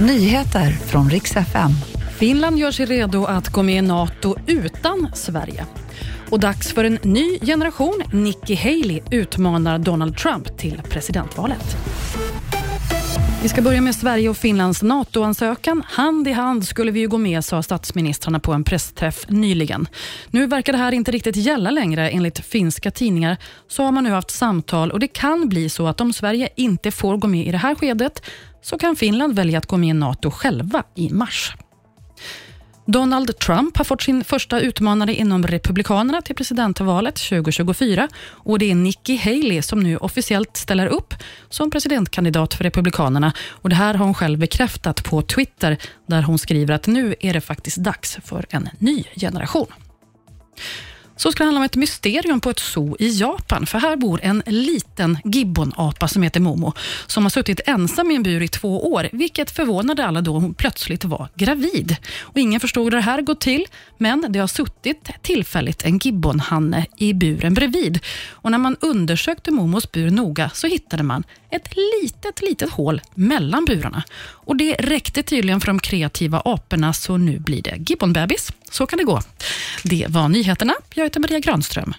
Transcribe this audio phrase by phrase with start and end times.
[0.00, 1.70] Nyheter från riks FM.
[2.18, 5.66] Finland gör sig redo att gå med i NATO utan Sverige.
[6.30, 8.02] Och dags för en ny generation.
[8.12, 11.76] Nikki Haley utmanar Donald Trump till presidentvalet.
[13.42, 15.82] Vi ska börja med Sverige och Finlands NATO-ansökan.
[15.86, 19.88] Hand i hand skulle vi ju gå med, sa statsministrarna på en pressträff nyligen.
[20.30, 22.10] Nu verkar det här inte riktigt gälla längre.
[22.10, 23.36] Enligt finska tidningar
[23.68, 26.90] så har man nu haft samtal och det kan bli så att om Sverige inte
[26.90, 28.22] får gå med i det här skedet
[28.62, 31.54] så kan Finland välja att gå med i NATO själva i mars.
[32.90, 38.74] Donald Trump har fått sin första utmanare inom Republikanerna till presidentvalet 2024 och det är
[38.74, 41.14] Nikki Haley som nu officiellt ställer upp
[41.48, 43.32] som presidentkandidat för Republikanerna.
[43.48, 47.32] Och Det här har hon själv bekräftat på Twitter där hon skriver att nu är
[47.32, 49.66] det faktiskt dags för en ny generation
[51.18, 53.66] så ska det handla om ett mysterium på ett zoo i Japan.
[53.66, 56.72] För här bor en liten gibbonapa som heter Momo,
[57.06, 60.54] som har suttit ensam i en bur i två år, vilket förvånade alla då hon
[60.54, 61.96] plötsligt var gravid.
[62.20, 63.66] Och ingen förstod hur det här gått till,
[63.98, 67.98] men det har suttit tillfälligt en gibbonhanne i buren bredvid.
[68.30, 73.64] Och när man undersökte Momos bur noga så hittade man ett litet, litet hål mellan
[73.64, 74.02] burarna.
[74.20, 78.52] Och Det räckte tydligen för de kreativa aporna, så nu blir det gibbonbebis.
[78.70, 79.20] Så kan det gå.
[79.82, 80.74] Det var nyheterna.
[80.94, 81.94] Jag heter Maria Granström.